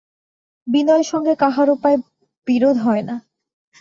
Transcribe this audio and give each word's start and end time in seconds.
বিনয়ের 0.67 1.07
সঙ্গে 1.11 1.33
কাহারো 1.35 1.73
প্রায় 1.75 1.97
বিরোধ 2.47 2.75
হয় 2.77 3.03
না। 3.03 3.15